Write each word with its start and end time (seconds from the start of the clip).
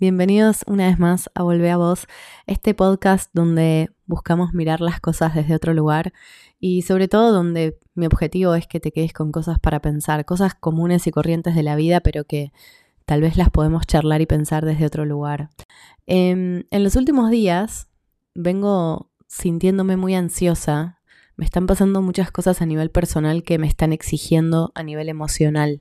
Bienvenidos 0.00 0.64
una 0.66 0.88
vez 0.88 0.98
más 0.98 1.30
a 1.34 1.42
Volver 1.42 1.70
a 1.70 1.76
Vos, 1.76 2.06
este 2.46 2.74
podcast 2.74 3.30
donde 3.32 3.90
buscamos 4.06 4.52
mirar 4.52 4.80
las 4.80 5.00
cosas 5.00 5.34
desde 5.34 5.54
otro 5.54 5.74
lugar 5.74 6.12
y 6.58 6.82
sobre 6.82 7.08
todo 7.08 7.32
donde 7.32 7.78
mi 7.94 8.06
objetivo 8.06 8.54
es 8.54 8.66
que 8.66 8.80
te 8.80 8.90
quedes 8.90 9.12
con 9.12 9.30
cosas 9.32 9.58
para 9.58 9.80
pensar, 9.80 10.24
cosas 10.24 10.54
comunes 10.54 11.06
y 11.06 11.12
corrientes 11.12 11.54
de 11.54 11.62
la 11.62 11.76
vida, 11.76 12.00
pero 12.00 12.24
que 12.24 12.52
tal 13.04 13.20
vez 13.20 13.36
las 13.36 13.50
podemos 13.50 13.86
charlar 13.86 14.20
y 14.20 14.26
pensar 14.26 14.64
desde 14.64 14.86
otro 14.86 15.04
lugar. 15.04 15.50
Em, 16.06 16.64
en 16.70 16.84
los 16.84 16.96
últimos 16.96 17.30
días 17.30 17.88
vengo 18.34 19.10
sintiéndome 19.28 19.96
muy 19.96 20.14
ansiosa, 20.14 21.00
me 21.36 21.44
están 21.44 21.66
pasando 21.66 22.02
muchas 22.02 22.30
cosas 22.32 22.60
a 22.60 22.66
nivel 22.66 22.90
personal 22.90 23.44
que 23.44 23.58
me 23.58 23.66
están 23.66 23.92
exigiendo 23.92 24.72
a 24.74 24.82
nivel 24.82 25.08
emocional. 25.08 25.80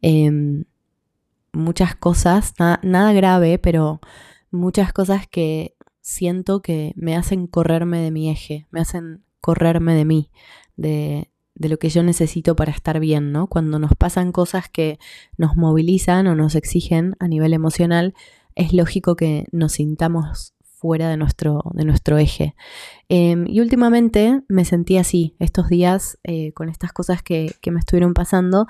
Em, 0.00 0.64
muchas 1.54 1.94
cosas, 1.94 2.54
nada 2.58 3.12
grave, 3.12 3.58
pero 3.58 4.00
muchas 4.50 4.92
cosas 4.92 5.26
que 5.26 5.76
siento 6.00 6.60
que 6.60 6.92
me 6.96 7.16
hacen 7.16 7.46
correrme 7.46 8.00
de 8.00 8.10
mi 8.10 8.30
eje, 8.30 8.66
me 8.70 8.80
hacen 8.80 9.24
correrme 9.40 9.94
de 9.94 10.04
mí, 10.04 10.30
de, 10.76 11.30
de 11.54 11.68
lo 11.68 11.78
que 11.78 11.88
yo 11.88 12.02
necesito 12.02 12.56
para 12.56 12.72
estar 12.72 13.00
bien, 13.00 13.32
¿no? 13.32 13.46
Cuando 13.46 13.78
nos 13.78 13.92
pasan 13.94 14.32
cosas 14.32 14.68
que 14.68 14.98
nos 15.36 15.56
movilizan 15.56 16.26
o 16.26 16.34
nos 16.34 16.54
exigen 16.54 17.16
a 17.20 17.28
nivel 17.28 17.54
emocional, 17.54 18.14
es 18.54 18.72
lógico 18.72 19.16
que 19.16 19.46
nos 19.52 19.72
sintamos 19.72 20.54
fuera 20.62 21.08
de 21.08 21.16
nuestro, 21.16 21.62
de 21.72 21.84
nuestro 21.84 22.18
eje. 22.18 22.54
Em, 23.08 23.46
y 23.48 23.60
últimamente 23.60 24.42
me 24.48 24.66
sentí 24.66 24.98
así, 24.98 25.34
estos 25.38 25.68
días, 25.68 26.18
eh, 26.24 26.52
con 26.52 26.68
estas 26.68 26.92
cosas 26.92 27.22
que, 27.22 27.54
que 27.62 27.70
me 27.70 27.78
estuvieron 27.78 28.12
pasando, 28.12 28.66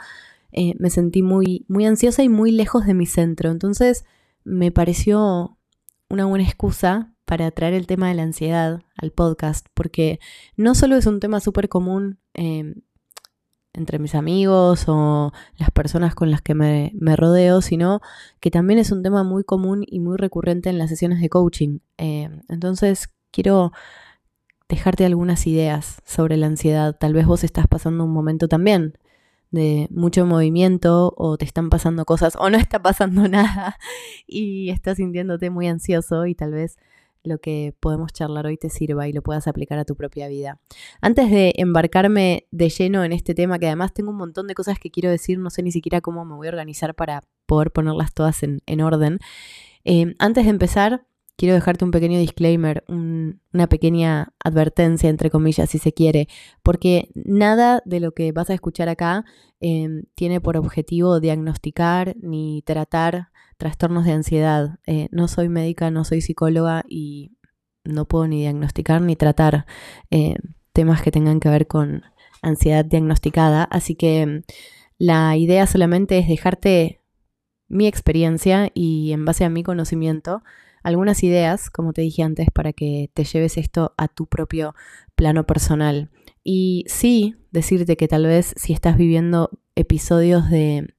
eh, 0.56 0.74
me 0.78 0.88
sentí 0.88 1.22
muy, 1.22 1.66
muy 1.68 1.84
ansiosa 1.84 2.22
y 2.22 2.28
muy 2.28 2.52
lejos 2.52 2.86
de 2.86 2.94
mi 2.94 3.06
centro. 3.06 3.50
Entonces 3.50 4.04
me 4.44 4.70
pareció 4.70 5.58
una 6.08 6.26
buena 6.26 6.44
excusa 6.44 7.12
para 7.24 7.50
traer 7.50 7.74
el 7.74 7.88
tema 7.88 8.08
de 8.08 8.14
la 8.14 8.22
ansiedad 8.22 8.80
al 8.96 9.10
podcast, 9.10 9.66
porque 9.74 10.20
no 10.56 10.76
solo 10.76 10.96
es 10.96 11.06
un 11.06 11.18
tema 11.18 11.40
súper 11.40 11.68
común 11.68 12.20
em, 12.34 12.82
entre 13.72 13.98
mis 13.98 14.14
amigos 14.14 14.84
o 14.86 15.32
las 15.56 15.72
personas 15.72 16.14
con 16.14 16.30
las 16.30 16.40
que 16.40 16.54
me, 16.54 16.92
rodeo, 17.16 17.60
sino 17.60 18.00
que 18.38 18.52
también 18.52 18.78
es 18.78 18.92
un 18.92 19.02
tema 19.02 19.24
muy 19.24 19.42
común 19.42 19.84
y 19.84 19.98
muy 19.98 20.16
recurrente 20.16 20.70
en 20.70 20.78
las 20.78 20.90
sesiones 20.90 21.20
de 21.20 21.30
coaching. 21.30 21.80
Em, 21.96 22.42
entonces 22.48 23.08
quiero 23.32 23.72
dejarte 24.68 25.04
algunas 25.04 25.48
ideas 25.48 26.00
sobre 26.04 26.36
la 26.36 26.46
ansiedad. 26.46 26.96
Tal 26.96 27.12
vez 27.12 27.26
vos 27.26 27.42
estás 27.42 27.66
pasando 27.66 28.04
un 28.04 28.12
momento 28.12 28.46
también 28.46 28.94
de 29.50 29.88
mucho 29.90 30.26
movimiento 30.26 31.14
o 31.16 31.36
te 31.36 31.44
están 31.44 31.70
pasando 31.70 32.04
cosas 32.04 32.36
o 32.38 32.50
no 32.50 32.58
está 32.58 32.82
pasando 32.82 33.28
nada 33.28 33.76
y 34.26 34.70
estás 34.70 34.96
sintiéndote 34.96 35.50
muy 35.50 35.68
ansioso 35.68 36.26
y 36.26 36.34
tal 36.34 36.52
vez 36.52 36.76
lo 37.24 37.38
que 37.38 37.74
podemos 37.80 38.12
charlar 38.12 38.46
hoy 38.46 38.56
te 38.56 38.68
sirva 38.68 39.08
y 39.08 39.12
lo 39.12 39.22
puedas 39.22 39.48
aplicar 39.48 39.78
a 39.78 39.84
tu 39.84 39.96
propia 39.96 40.28
vida. 40.28 40.60
Antes 41.00 41.30
de 41.30 41.54
embarcarme 41.56 42.46
de 42.50 42.68
lleno 42.68 43.02
en 43.02 43.12
este 43.12 43.34
tema, 43.34 43.58
que 43.58 43.66
además 43.66 43.94
tengo 43.94 44.10
un 44.10 44.18
montón 44.18 44.46
de 44.46 44.54
cosas 44.54 44.78
que 44.78 44.90
quiero 44.90 45.10
decir, 45.10 45.38
no 45.38 45.50
sé 45.50 45.62
ni 45.62 45.72
siquiera 45.72 46.02
cómo 46.02 46.24
me 46.24 46.34
voy 46.34 46.46
a 46.48 46.50
organizar 46.50 46.94
para 46.94 47.22
poder 47.46 47.70
ponerlas 47.70 48.12
todas 48.12 48.42
en, 48.42 48.80
orden. 48.82 49.18
Eh, 49.84 50.14
antes 50.18 50.44
de 50.44 50.50
empezar, 50.50 51.06
quiero 51.36 51.54
dejarte 51.54 51.84
un 51.84 51.90
pequeño 51.90 52.18
disclaimer, 52.18 52.84
una 52.88 53.66
pequeña 53.68 54.32
advertencia, 54.42 55.10
entre 55.10 55.30
comillas, 55.30 55.70
si 55.70 55.78
se 55.78 55.92
quiere, 55.92 56.28
porque 56.62 57.10
nada 57.14 57.82
de 57.84 58.00
lo 58.00 58.12
que 58.12 58.32
vas 58.32 58.50
a 58.50 58.54
escuchar 58.54 58.88
acá 58.88 59.24
em, 59.60 60.04
tiene 60.14 60.40
por 60.40 60.56
objetivo 60.56 61.20
diagnosticar 61.20 62.16
ni 62.20 62.62
tratar 62.62 63.30
trastornos 63.56 64.04
de 64.04 64.12
ansiedad. 64.12 64.78
Eh, 64.86 65.08
no 65.10 65.28
soy 65.28 65.48
médica, 65.48 65.90
no 65.90 66.04
soy 66.04 66.20
psicóloga 66.20 66.84
y 66.88 67.32
no 67.84 68.06
puedo 68.06 68.26
ni 68.28 68.40
diagnosticar 68.40 69.00
ni 69.02 69.16
tratar 69.16 69.66
eh, 70.10 70.36
temas 70.72 71.02
que 71.02 71.10
tengan 71.12 71.40
que 71.40 71.48
ver 71.48 71.66
con 71.66 72.02
ansiedad 72.42 72.84
diagnosticada, 72.84 73.64
así 73.64 73.94
que 73.94 74.20
em, 74.22 74.42
la 74.98 75.36
idea 75.36 75.66
solamente 75.66 76.18
es 76.18 76.28
dejarte 76.28 77.00
mi 77.68 77.86
experiencia 77.86 78.70
y 78.74 79.12
en 79.12 79.24
base 79.24 79.44
a 79.44 79.50
mi 79.50 79.62
conocimiento, 79.62 80.42
algunas 80.84 81.22
ideas, 81.24 81.70
como 81.70 81.92
te 81.92 82.02
dije 82.02 82.22
antes, 82.22 82.48
para 82.52 82.72
que 82.72 83.10
te 83.14 83.24
lleves 83.24 83.56
esto 83.56 83.94
a 83.96 84.06
tu 84.06 84.26
propio 84.26 84.74
plano 85.16 85.46
personal. 85.46 86.10
Y 86.44 86.84
sí, 86.86 87.36
decirte 87.50 87.96
que 87.96 88.06
tal 88.06 88.26
vez 88.26 88.54
si 88.56 88.74
estás 88.74 88.96
viviendo 88.96 89.50
episodios 89.74 90.48
de, 90.50 90.94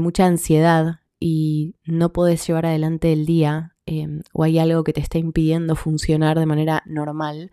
mucha 0.00 0.24
ansiedad 0.24 1.00
y 1.20 1.76
no 1.84 2.12
puedes 2.12 2.46
llevar 2.46 2.64
adelante 2.64 3.12
el 3.12 3.26
día 3.26 3.76
em, 3.84 4.22
o 4.32 4.44
hay 4.44 4.58
algo 4.58 4.84
que 4.84 4.94
te 4.94 5.00
está 5.00 5.18
impidiendo 5.18 5.76
funcionar 5.76 6.38
de 6.38 6.46
manera 6.46 6.82
normal, 6.86 7.50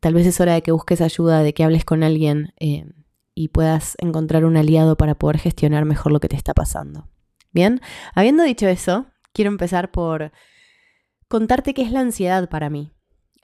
tal 0.00 0.14
vez 0.14 0.26
es 0.26 0.40
hora 0.40 0.54
de 0.54 0.62
que 0.62 0.72
busques 0.72 1.02
ayuda, 1.02 1.42
de 1.42 1.52
que 1.52 1.64
hables 1.64 1.84
con 1.84 2.02
alguien 2.02 2.54
em, 2.56 2.92
y 3.34 3.48
puedas 3.48 3.96
encontrar 3.98 4.46
un 4.46 4.56
aliado 4.56 4.96
para 4.96 5.14
poder 5.14 5.38
gestionar 5.38 5.84
mejor 5.84 6.12
lo 6.12 6.20
que 6.20 6.28
te 6.28 6.36
está 6.36 6.54
pasando. 6.54 7.06
Bien, 7.52 7.80
habiendo 8.14 8.44
dicho 8.44 8.66
eso, 8.66 9.06
quiero 9.34 9.50
empezar 9.50 9.90
por 9.90 10.32
contarte 11.28 11.74
qué 11.74 11.82
es 11.82 11.92
la 11.92 12.00
ansiedad 12.00 12.48
para 12.48 12.70
mí. 12.70 12.92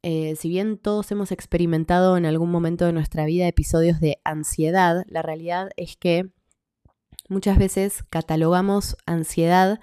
Eh, 0.03 0.35
si 0.37 0.49
bien 0.49 0.79
todos 0.79 1.11
hemos 1.13 1.31
experimentado 1.31 2.17
en 2.17 2.27
algún 2.27 2.51
momento 2.51 2.87
de 2.87 2.93
nuestra 2.93 3.25
vida 3.25 3.47
episodios 3.47 4.01
de 4.01 4.19
ansiedad, 4.25 5.05
la 5.07 5.23
realidad 5.23 5.71
es 5.77 5.97
que 5.97 6.31
muchas 7.29 7.57
veces 7.57 8.03
catalogamos 8.11 8.97
ansiedad 9.07 9.79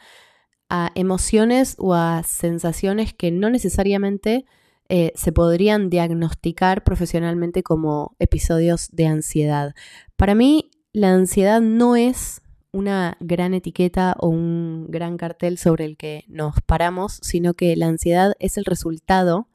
a 0.69 0.91
emociones 0.95 1.75
o 1.79 1.93
a 1.93 2.23
sensaciones 2.23 3.13
que 3.13 3.31
no 3.31 3.49
necesariamente 3.49 4.45
eh, 4.89 5.11
se 5.15 5.31
podrían 5.31 5.89
diagnosticar 5.89 6.83
profesionalmente 6.83 7.63
como 7.63 8.15
episodios 8.19 8.89
de 8.91 9.07
ansiedad. 9.07 9.73
Para 10.17 10.35
mí, 10.35 10.71
la 10.91 11.13
ansiedad 11.13 11.61
no 11.61 11.95
es 11.95 12.41
una 12.71 13.17
gran 13.19 13.53
etiqueta 13.53 14.15
o 14.19 14.27
un 14.27 14.87
gran 14.89 15.17
cartel 15.17 15.57
sobre 15.57 15.85
el 15.85 15.97
que 15.97 16.25
nos 16.27 16.61
paramos, 16.61 17.19
sino 17.21 17.53
que 17.53 17.75
la 17.75 17.87
ansiedad 17.87 18.33
es 18.39 18.57
el 18.57 18.65
resultado 18.65 19.47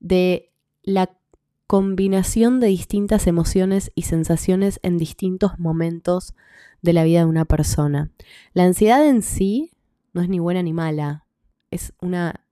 de 0.00 0.50
la 0.82 1.10
combinación 1.66 2.60
de 2.60 2.68
distintas 2.68 3.26
emociones 3.26 3.90
y 3.94 4.02
sensaciones 4.02 4.78
en 4.82 4.98
distintos 4.98 5.58
momentos 5.58 6.34
de 6.82 6.92
la 6.92 7.04
vida 7.04 7.20
de 7.20 7.26
una 7.26 7.44
persona. 7.44 8.10
La 8.52 8.64
ansiedad 8.64 9.06
en 9.06 9.22
sí 9.22 9.72
no 10.12 10.22
es 10.22 10.28
ni 10.28 10.38
buena 10.38 10.62
ni 10.62 10.72
mala, 10.72 11.24
es 11.70 11.92
una 12.00 12.44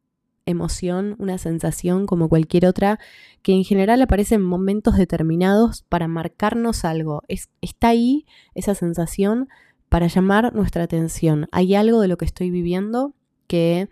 emoción, 0.46 1.14
una 1.18 1.38
sensación 1.38 2.06
como 2.06 2.28
cualquier 2.28 2.66
otra 2.66 2.98
que 3.42 3.52
en 3.52 3.62
general 3.62 4.02
aparece 4.02 4.34
en 4.34 4.42
momentos 4.42 4.96
determinados 4.96 5.82
para 5.88 6.08
marcarnos 6.08 6.84
algo. 6.84 7.22
Es, 7.28 7.48
está 7.60 7.88
ahí 7.88 8.26
esa 8.54 8.74
sensación 8.74 9.48
para 9.92 10.06
llamar 10.06 10.54
nuestra 10.54 10.84
atención. 10.84 11.48
Hay 11.52 11.74
algo 11.74 12.00
de 12.00 12.08
lo 12.08 12.16
que 12.16 12.24
estoy 12.24 12.50
viviendo 12.50 13.12
que 13.46 13.90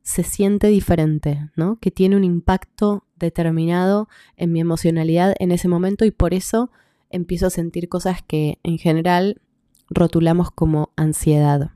se 0.00 0.22
siente 0.22 0.68
diferente, 0.68 1.50
¿no? 1.54 1.78
Que 1.80 1.90
tiene 1.90 2.16
un 2.16 2.24
impacto 2.24 3.04
determinado 3.16 4.08
en 4.38 4.52
mi 4.52 4.60
emocionalidad 4.60 5.34
en 5.38 5.52
ese 5.52 5.68
momento 5.68 6.06
y 6.06 6.12
por 6.12 6.32
eso 6.32 6.70
empiezo 7.10 7.46
a 7.46 7.50
sentir 7.50 7.90
cosas 7.90 8.22
que 8.22 8.58
en 8.62 8.78
general 8.78 9.42
rotulamos 9.90 10.50
como 10.50 10.94
ansiedad. 10.96 11.72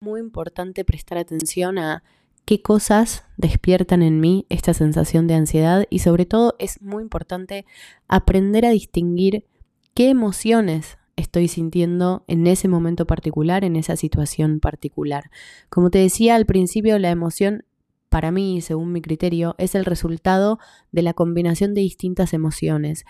Muy 0.00 0.20
importante 0.20 0.86
prestar 0.86 1.18
atención 1.18 1.78
a 1.78 2.02
qué 2.46 2.62
cosas 2.62 3.24
despiertan 3.36 4.02
en 4.02 4.20
mí 4.20 4.46
esta 4.48 4.72
sensación 4.72 5.26
de 5.26 5.34
ansiedad 5.34 5.84
y 5.90 5.98
sobre 5.98 6.24
todo 6.24 6.56
es 6.58 6.80
muy 6.80 7.02
importante 7.02 7.66
aprender 8.08 8.64
a 8.64 8.70
distinguir 8.70 9.44
qué 9.92 10.08
emociones 10.08 10.96
estoy 11.16 11.48
sintiendo 11.48 12.24
en 12.28 12.46
ese 12.46 12.68
momento 12.68 13.06
particular, 13.06 13.64
en 13.64 13.76
esa 13.76 13.96
situación 13.96 14.60
particular. 14.60 15.30
Como 15.68 15.90
te 15.90 15.98
decía 15.98 16.36
al 16.36 16.46
principio, 16.46 16.98
la 16.98 17.10
emoción 17.10 17.64
para 18.08 18.30
mí, 18.30 18.60
según 18.60 18.92
mi 18.92 19.00
criterio, 19.02 19.54
es 19.58 19.74
el 19.74 19.84
resultado 19.84 20.58
de 20.92 21.02
la 21.02 21.14
combinación 21.14 21.74
de 21.74 21.80
distintas 21.80 22.32
emociones. 22.32 23.04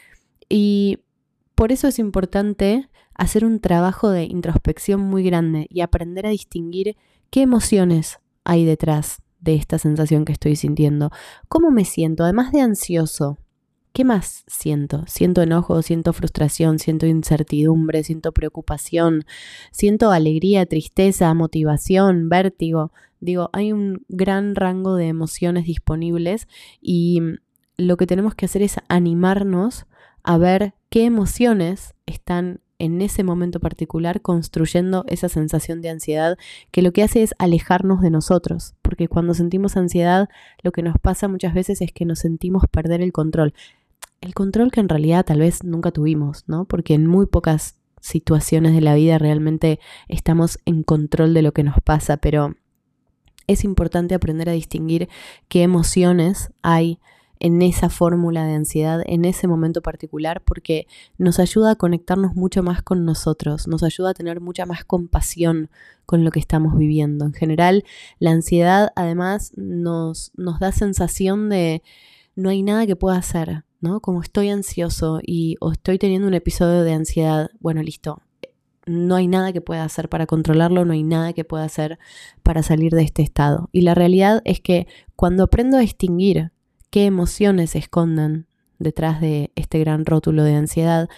Y 0.48 1.00
por 1.54 1.72
eso 1.72 1.88
es 1.88 1.98
importante 1.98 2.88
hacer 3.14 3.44
un 3.44 3.60
trabajo 3.60 4.10
de 4.10 4.24
introspección 4.24 5.00
muy 5.00 5.22
grande 5.22 5.66
y 5.70 5.80
aprender 5.80 6.26
a 6.26 6.30
distinguir 6.30 6.96
qué 7.30 7.42
emociones 7.42 8.20
hay 8.44 8.64
detrás 8.64 9.22
de 9.40 9.54
esta 9.54 9.78
sensación 9.78 10.24
que 10.24 10.32
estoy 10.32 10.56
sintiendo. 10.56 11.10
¿Cómo 11.48 11.70
me 11.70 11.84
siento? 11.84 12.24
Además 12.24 12.52
de 12.52 12.60
ansioso, 12.60 13.38
¿Qué 13.96 14.04
más 14.04 14.44
siento? 14.46 15.04
Siento 15.06 15.40
enojo, 15.40 15.80
siento 15.80 16.12
frustración, 16.12 16.78
siento 16.78 17.06
incertidumbre, 17.06 18.04
siento 18.04 18.30
preocupación, 18.32 19.24
siento 19.70 20.10
alegría, 20.10 20.66
tristeza, 20.66 21.32
motivación, 21.32 22.28
vértigo. 22.28 22.92
Digo, 23.20 23.48
hay 23.54 23.72
un 23.72 24.04
gran 24.10 24.54
rango 24.54 24.96
de 24.96 25.08
emociones 25.08 25.64
disponibles 25.64 26.46
y 26.82 27.22
lo 27.78 27.96
que 27.96 28.06
tenemos 28.06 28.34
que 28.34 28.44
hacer 28.44 28.60
es 28.60 28.76
animarnos 28.88 29.86
a 30.22 30.36
ver 30.36 30.74
qué 30.90 31.06
emociones 31.06 31.94
están 32.04 32.60
en 32.78 33.00
ese 33.00 33.24
momento 33.24 33.60
particular 33.60 34.20
construyendo 34.20 35.06
esa 35.08 35.30
sensación 35.30 35.80
de 35.80 35.88
ansiedad 35.88 36.36
que 36.70 36.82
lo 36.82 36.92
que 36.92 37.02
hace 37.02 37.22
es 37.22 37.34
alejarnos 37.38 38.02
de 38.02 38.10
nosotros, 38.10 38.74
porque 38.82 39.08
cuando 39.08 39.32
sentimos 39.32 39.78
ansiedad 39.78 40.28
lo 40.62 40.72
que 40.72 40.82
nos 40.82 40.98
pasa 41.00 41.28
muchas 41.28 41.54
veces 41.54 41.80
es 41.80 41.92
que 41.92 42.04
nos 42.04 42.18
sentimos 42.18 42.64
perder 42.70 43.00
el 43.00 43.12
control. 43.12 43.54
El 44.20 44.34
control 44.34 44.70
que 44.70 44.80
en 44.80 44.88
realidad 44.88 45.24
tal 45.24 45.40
vez 45.40 45.62
nunca 45.62 45.90
tuvimos, 45.90 46.44
¿no? 46.46 46.64
Porque 46.64 46.94
en 46.94 47.06
muy 47.06 47.26
pocas 47.26 47.76
situaciones 48.00 48.74
de 48.74 48.80
la 48.80 48.94
vida 48.94 49.18
realmente 49.18 49.80
estamos 50.08 50.58
en 50.64 50.82
control 50.82 51.34
de 51.34 51.42
lo 51.42 51.52
que 51.52 51.64
nos 51.64 51.76
pasa, 51.82 52.16
pero 52.16 52.54
es 53.46 53.64
importante 53.64 54.14
aprender 54.14 54.48
a 54.48 54.52
distinguir 54.52 55.08
qué 55.48 55.62
emociones 55.62 56.52
hay 56.62 57.00
en 57.38 57.60
esa 57.62 57.90
fórmula 57.90 58.46
de 58.46 58.54
ansiedad, 58.54 59.02
en 59.04 59.24
ese 59.24 59.46
momento 59.46 59.82
particular, 59.82 60.42
porque 60.42 60.86
nos 61.18 61.38
ayuda 61.38 61.72
a 61.72 61.76
conectarnos 61.76 62.34
mucho 62.34 62.62
más 62.62 62.82
con 62.82 63.04
nosotros, 63.04 63.68
nos 63.68 63.82
ayuda 63.82 64.10
a 64.10 64.14
tener 64.14 64.40
mucha 64.40 64.64
más 64.64 64.84
compasión 64.84 65.68
con 66.06 66.24
lo 66.24 66.30
que 66.30 66.40
estamos 66.40 66.78
viviendo. 66.78 67.26
En 67.26 67.34
general, 67.34 67.84
la 68.18 68.30
ansiedad 68.30 68.92
además 68.96 69.52
nos, 69.56 70.32
nos 70.36 70.58
da 70.60 70.72
sensación 70.72 71.48
de 71.50 71.82
no 72.36 72.48
hay 72.48 72.62
nada 72.62 72.86
que 72.86 72.96
pueda 72.96 73.16
hacer, 73.16 73.64
Como 74.00 74.22
estoy 74.22 74.50
ansioso 74.50 75.20
y 75.22 75.56
o 75.60 75.72
estoy 75.72 75.98
teniendo 75.98 76.28
un 76.28 76.34
episodio 76.34 76.82
de 76.82 76.92
ansiedad, 76.92 77.50
bueno, 77.60 77.82
listo. 77.82 78.20
No 78.86 79.16
hay 79.16 79.26
nada 79.26 79.52
que 79.52 79.60
pueda 79.60 79.84
hacer 79.84 80.08
para 80.08 80.26
controlarlo, 80.26 80.84
no 80.84 80.92
hay 80.92 81.02
nada 81.02 81.32
que 81.32 81.44
pueda 81.44 81.64
hacer 81.64 81.98
para 82.42 82.62
salir 82.62 82.92
de 82.92 83.02
este 83.02 83.22
estado. 83.22 83.68
Y 83.72 83.80
la 83.80 83.94
realidad 83.94 84.42
es 84.44 84.60
que 84.60 84.86
cuando 85.16 85.44
aprendo 85.44 85.76
a 85.76 85.80
distinguir 85.80 86.52
qué 86.90 87.06
emociones 87.06 87.70
se 87.70 87.78
escondan 87.78 88.46
detrás 88.78 89.20
de 89.20 89.50
este 89.56 89.78
gran 89.80 90.04
rótulo 90.04 90.44
de 90.44 90.54
ansiedad, 90.54 91.08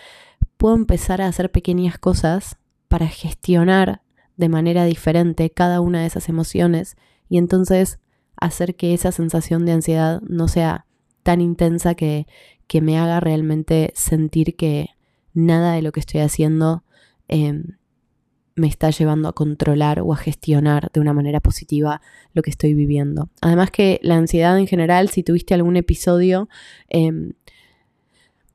puedo 0.57 0.77
empezar 0.77 1.21
a 1.21 1.27
hacer 1.27 1.51
pequeñas 1.51 1.99
cosas 1.99 2.57
para 2.89 3.07
gestionar 3.07 4.03
de 4.37 4.49
manera 4.49 4.85
diferente 4.85 5.51
cada 5.51 5.81
una 5.81 6.01
de 6.01 6.07
esas 6.07 6.29
emociones 6.29 6.97
y 7.29 7.39
entonces 7.39 7.99
hacer 8.37 8.77
que 8.77 8.95
esa 8.95 9.13
sensación 9.13 9.67
de 9.67 9.73
ansiedad 9.73 10.23
no 10.23 10.49
sea 10.49 10.87
tan 11.23 11.41
intensa 11.41 11.95
que, 11.95 12.27
que 12.69 12.81
me 12.81 12.99
haga 12.99 13.19
realmente 13.19 13.93
sentir 13.97 14.55
que 14.55 14.91
nada 15.35 15.73
de 15.73 15.83
lo 15.83 15.91
que 15.91 16.01
estoy 16.01 16.21
haciendo 16.21 16.85
em, 17.27 17.79
me 18.55 18.67
está 18.67 18.91
llevando 18.91 19.29
a 19.29 19.33
controlar 19.33 20.01
o 20.01 20.13
a 20.13 20.17
gestionar 20.17 20.91
de 20.93 21.01
una 21.01 21.13
manera 21.13 21.41
positiva 21.41 22.01
lo 22.35 22.43
que 22.43 22.51
estoy 22.51 22.75
viviendo. 22.75 23.31
Además 23.41 23.71
que 23.71 23.99
la 24.03 24.17
ansiedad 24.17 24.59
en 24.59 24.67
general, 24.67 25.09
si 25.09 25.23
tuviste 25.23 25.55
algún 25.55 25.77
episodio 25.77 26.49
em, 26.89 27.33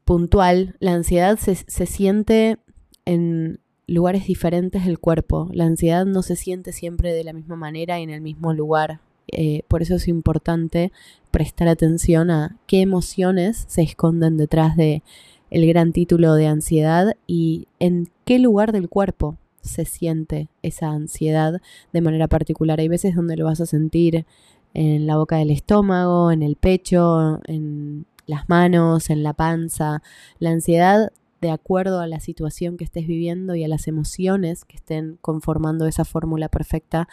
puntual, 0.06 0.75
la 0.80 0.94
ansiedad 0.94 1.39
se, 1.39 1.56
siente 1.86 2.57
en 3.06 3.59
lugares 3.88 4.27
diferentes 4.27 4.86
del 4.86 5.00
cuerpo. 5.00 5.50
La 5.54 5.66
ansiedad 5.66 6.06
no 6.06 6.21
se 6.21 6.36
siente 6.36 6.71
siempre 6.71 7.13
de 7.13 7.24
la 7.24 7.33
misma 7.33 7.56
manera 7.56 8.00
y 8.00 8.04
en 8.04 8.09
el 8.09 8.21
mismo 8.21 8.54
lugar. 8.54 9.00
Eh, 9.31 9.63
por 9.68 9.81
eso 9.81 9.95
es 9.95 10.07
importante 10.07 10.92
prestar 11.33 11.68
atención 11.68 12.30
a 12.30 12.57
qué 12.68 12.81
emociones 12.81 13.65
se 13.68 13.81
esconden 13.81 14.38
detrás 14.38 14.77
de 14.77 15.01
el 15.50 15.65
gran 15.68 15.91
título 15.91 16.35
de 16.35 16.45
ansiedad 16.45 17.15
y 17.25 17.68
en 17.80 18.07
qué 18.24 18.38
lugar 18.38 18.71
del 18.71 18.88
cuerpo 18.88 19.38
se 19.62 19.85
siente 19.85 20.47
esa 20.62 20.89
ansiedad 20.89 21.59
de 21.91 22.01
manera 22.01 22.27
particular. 22.27 22.80
Hay 22.80 22.88
veces 22.88 23.15
donde 23.15 23.35
lo 23.35 23.45
vas 23.45 23.62
a 23.62 23.65
sentir 23.65 24.27
en 24.75 25.07
la 25.07 25.18
boca 25.18 25.38
del 25.38 25.50
estómago, 25.50 26.31
en 26.31 26.44
el 26.44 26.56
pecho, 26.56 27.41
en 27.45 28.06
las 28.27 28.47
manos, 28.47 29.09
en 29.09 29.24
la 29.24 29.33
panza. 29.33 30.03
La 30.38 30.51
ansiedad, 30.51 31.12
de 31.41 31.50
acuerdo 31.50 32.00
a 32.00 32.07
la 32.07 32.19
situación 32.19 32.77
que 32.77 32.83
estés 32.83 33.07
viviendo 33.07 33.56
y 33.56 33.63
a 33.63 33.68
las 33.68 33.88
emociones 33.88 34.65
que 34.65 34.75
estén 34.75 35.18
conformando 35.19 35.88
esa 35.88 36.06
fórmula 36.06 36.47
perfecta, 36.47 37.07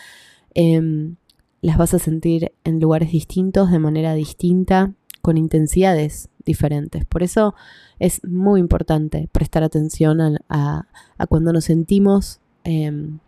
em, 0.52 1.17
las 1.62 1.77
vas 1.77 1.95
a 1.95 1.99
sentir 1.99 2.53
en 2.65 2.81
lugares 2.81 3.12
distintos, 3.12 3.71
de 3.71 3.79
manera 3.79 4.15
distinta, 4.15 4.95
con 5.23 5.37
intensidades 5.37 6.29
diferentes. 6.45 7.05
Por 7.05 7.23
eso 7.23 7.55
es 7.99 8.25
muy 8.25 8.61
importante 8.61 9.29
prestar 9.33 9.62
atención 9.62 10.39
a, 10.49 10.87
cuando 11.29 11.53
nos 11.53 11.65
sentimos 11.65 12.41
em, 12.65 13.19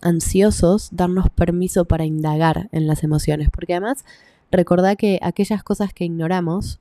ansiosos, 0.00 0.88
darnos 0.92 1.30
permiso 1.30 1.84
para 1.84 2.04
indagar 2.04 2.68
en 2.72 2.86
las 2.86 3.02
emociones, 3.02 3.48
porque 3.50 3.74
además 3.74 4.04
recordá 4.50 4.96
que 4.96 5.18
aquellas 5.22 5.62
cosas 5.62 5.92
que 5.92 6.04
ignoramos 6.04 6.80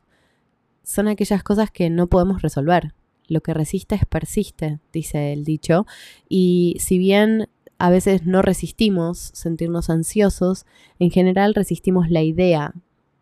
son 0.83 1.07
aquellas 1.07 1.43
cosas 1.43 1.71
que 1.71 1.89
no 1.89 2.07
podemos 2.07 2.41
resolver. 2.41 2.93
Lo 3.27 3.41
que 3.41 3.53
resiste 3.53 3.99
persiste, 4.09 4.79
dice 4.91 5.31
el 5.31 5.45
dicho, 5.45 5.85
y 6.27 6.75
si 6.79 6.97
bien 6.97 7.47
a 7.81 7.89
veces 7.89 8.27
no 8.27 8.43
resistimos 8.43 9.31
sentirnos 9.33 9.89
ansiosos, 9.89 10.67
en 10.99 11.09
general 11.09 11.55
resistimos 11.55 12.11
la 12.11 12.21
idea 12.21 12.75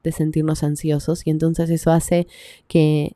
de 0.04 0.12
sentirnos 0.12 0.64
ansiosos 0.64 1.26
y 1.26 1.30
entonces 1.30 1.70
eso 1.70 1.92
hace 1.92 2.28
que 2.68 3.16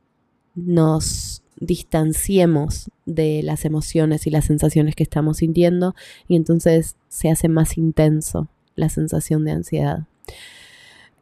nos 0.55 1.43
distanciemos 1.57 2.89
de 3.05 3.41
las 3.43 3.65
emociones 3.65 4.25
y 4.25 4.29
las 4.29 4.45
sensaciones 4.45 4.95
que 4.95 5.03
estamos 5.03 5.37
sintiendo 5.37 5.95
y 6.29 6.37
entonces 6.37 6.95
se 7.09 7.29
hace 7.29 7.49
más 7.49 7.77
intenso 7.77 8.47
la 8.75 8.87
sensación 8.87 9.43
de 9.43 9.51
ansiedad. 9.51 10.07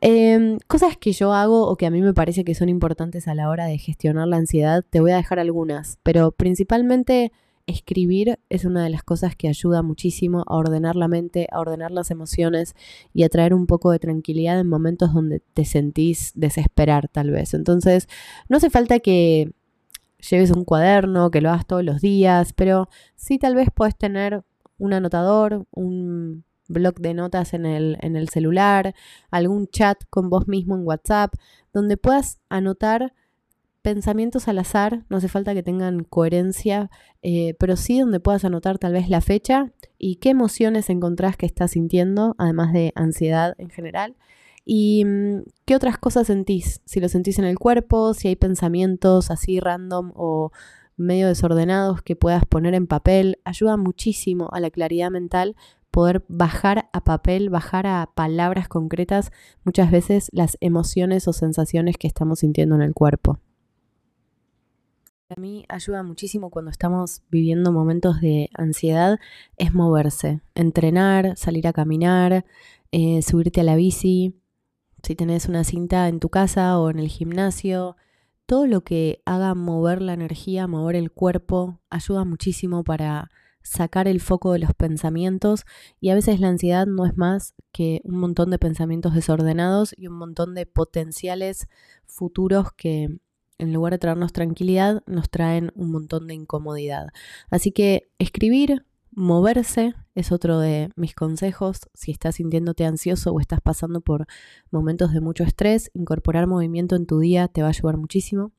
Em, 0.02 0.60
cosas 0.68 0.98
que 0.98 1.14
yo 1.14 1.34
hago 1.34 1.68
o 1.68 1.78
que 1.78 1.88
a 1.88 1.92
mí 1.92 2.00
me 2.00 2.14
parece 2.14 2.44
que 2.44 2.54
son 2.54 2.70
importantes 2.70 3.28
a 3.28 3.34
la 3.34 3.50
hora 3.50 3.66
de 3.66 3.80
gestionar 3.80 4.28
la 4.28 4.38
ansiedad, 4.38 4.86
te 4.88 5.00
voy 5.00 5.14
a 5.14 5.18
dejar 5.18 5.40
algunas, 5.40 5.98
pero 6.04 6.32
principalmente 6.32 7.32
escribir 7.72 8.40
es 8.50 8.66
una 8.66 8.84
de 8.84 8.90
las 8.90 9.04
cosas 9.04 9.36
que 9.36 9.48
ayuda 9.48 9.82
muchísimo 9.82 10.44
a 10.48 10.56
ordenar 10.56 10.96
la 10.96 11.08
mente, 11.08 11.48
a 11.52 11.60
ordenar 11.60 11.92
las 11.92 12.12
emociones 12.12 12.76
y 13.14 13.24
a 13.24 13.30
traer 13.30 13.54
un 13.54 13.68
poco 13.68 13.92
de 13.92 14.00
tranquilidad 14.00 14.60
en 14.60 14.68
momentos 14.68 15.14
donde 15.14 15.40
te 15.40 15.66
sentís 15.66 16.32
desesperar 16.36 17.08
tal 17.08 17.32
vez. 17.32 17.54
Entonces, 17.54 18.08
no 18.50 18.58
hace 18.58 18.70
falta 18.70 19.00
que 19.00 19.52
lleves 20.30 20.52
un 20.52 20.66
cuaderno, 20.66 21.32
que 21.32 21.42
lo 21.42 21.50
hagas 21.50 21.66
todos 21.66 21.84
los 21.84 22.02
días, 22.02 22.54
pero 22.54 22.90
sí 23.16 23.40
tal 23.40 23.56
vez 23.56 23.70
puedes 23.74 23.98
tener 23.98 24.44
un 24.78 24.94
anotador, 24.94 25.66
un 25.72 26.44
blog 26.68 26.96
de 27.00 27.14
notas 27.14 27.54
en 27.54 27.66
el, 27.66 27.98
en 28.02 28.16
el 28.16 28.30
celular, 28.30 28.96
algún 29.30 29.68
chat 29.68 30.04
con 30.10 30.30
vos 30.30 30.48
mismo 30.48 30.76
en 30.76 30.86
WhatsApp, 30.86 31.34
donde 31.74 31.98
puedas 31.98 32.40
anotar 32.50 33.14
pensamientos 33.82 34.48
al 34.48 34.60
azar, 34.60 35.06
no 35.10 35.18
hace 35.18 35.28
falta 35.28 35.54
que 35.54 35.64
tengan 35.64 36.04
coherencia, 36.04 36.90
eh, 37.22 37.56
pero 37.60 37.76
sí 37.76 38.00
donde 38.00 38.20
puedas 38.20 38.46
anotar 38.46 38.78
tal 38.78 38.94
vez 38.94 39.10
la 39.10 39.22
fecha 39.22 39.72
y 39.98 40.18
qué 40.18 40.30
emociones 40.30 40.90
encontrás 40.90 41.38
que 41.38 41.46
estás 41.46 41.72
sintiendo, 41.72 42.36
además 42.38 42.74
de 42.74 42.92
ansiedad 42.96 43.56
en 43.58 43.70
general. 43.70 44.16
Y 44.66 45.04
mm, 45.06 45.44
qué 45.66 45.76
otras 45.76 45.98
cosas 45.98 46.28
sentís, 46.28 46.82
si 46.86 47.00
lo 47.00 47.10
sentís 47.10 47.40
en 47.40 47.46
el 47.46 47.58
cuerpo, 47.58 48.14
si 48.14 48.28
hay 48.28 48.36
pensamientos 48.36 49.32
así 49.32 49.60
random 49.60 50.12
o 50.16 50.52
medio 50.98 51.28
desordenados 51.28 52.02
que 52.04 52.16
puedas 52.16 52.46
poner 52.46 52.76
en 52.76 52.88
papel, 52.88 53.40
ayuda 53.44 53.78
muchísimo 53.78 54.50
a 54.52 54.60
la 54.60 54.70
claridad 54.70 55.10
mental 55.10 55.56
poder 55.90 56.24
bajar 56.30 56.90
a 56.94 57.04
papel, 57.04 57.50
bajar 57.50 57.86
a 57.86 58.10
palabras 58.16 58.68
concretas 58.68 59.32
muchas 59.64 59.92
veces 59.92 60.30
las 60.32 60.58
emociones 60.62 61.28
o 61.28 61.34
sensaciones 61.34 61.98
que 61.98 62.08
estamos 62.08 62.40
sintiendo 62.40 62.76
en 62.76 62.82
el 62.82 62.94
cuerpo. 62.94 63.40
A 65.34 65.40
mí 65.40 65.64
ayuda 65.70 66.04
muchísimo 66.04 66.50
cuando 66.50 66.72
estamos 66.72 67.22
viviendo 67.30 67.72
momentos 67.72 68.20
de 68.20 68.50
ansiedad 68.54 69.18
es 69.56 69.74
moverse, 69.74 70.42
entrenar, 70.56 71.38
salir 71.38 71.68
a 71.68 71.74
caminar, 71.74 72.44
eh, 72.92 73.22
subirte 73.22 73.62
a 73.62 73.64
la 73.64 73.78
bici, 73.78 74.36
si 75.02 75.16
tenés 75.16 75.48
una 75.48 75.64
cinta 75.64 76.10
en 76.10 76.20
tu 76.20 76.28
casa 76.28 76.78
o 76.78 76.90
en 76.90 77.00
el 77.00 77.08
gimnasio, 77.08 77.96
todo 78.46 78.68
lo 78.68 78.82
que 78.82 79.22
haga 79.24 79.56
mover 79.56 80.02
la 80.02 80.12
energía, 80.12 80.68
mover 80.68 80.98
el 80.98 81.14
cuerpo, 81.14 81.80
ayuda 81.90 82.26
muchísimo 82.26 82.84
para 82.84 83.32
sacar 83.62 84.10
el 84.10 84.20
foco 84.20 84.52
de 84.52 84.60
los 84.60 84.74
pensamientos 84.74 85.64
y 86.02 86.10
a 86.10 86.16
veces 86.16 86.42
la 86.42 86.50
ansiedad 86.50 86.88
no 86.88 87.06
es 87.06 87.16
más 87.16 87.56
que 87.72 88.02
un 88.04 88.18
montón 88.20 88.50
de 88.50 88.60
pensamientos 88.60 89.14
desordenados 89.14 89.96
y 89.98 90.08
un 90.08 90.18
montón 90.18 90.56
de 90.56 90.66
potenciales 90.66 91.70
futuros 92.06 92.74
que 92.76 93.22
en 93.62 93.74
lugar 93.74 93.94
de 93.94 94.00
traernos 94.00 94.34
tranquilidad, 94.34 95.04
nos 95.06 95.30
traen 95.30 95.72
un 95.76 95.92
montón 95.92 96.28
de 96.28 96.34
incomodidad. 96.34 97.10
Así 97.52 97.72
que 97.72 98.10
escribir, 98.18 98.86
moverse 99.12 99.94
es 100.16 100.32
otro 100.32 100.60
de 100.60 100.90
mis 100.96 101.14
consejos. 101.14 101.82
Si 101.94 102.12
estás 102.12 102.36
sintiéndote 102.36 102.86
ansioso 102.86 103.32
o 103.32 103.40
estás 103.40 103.62
pasando 103.62 104.02
por 104.02 104.26
momentos 104.72 105.14
de 105.14 105.22
mucho 105.22 105.44
estrés, 105.44 105.92
incorporar 105.94 106.48
movimiento 106.48 106.96
en 106.96 107.06
tu 107.06 107.20
día 107.20 107.48
te 107.48 107.62
va 107.62 107.68
a 107.68 107.70
ayudar 107.70 107.98
muchísimo. 107.98 108.52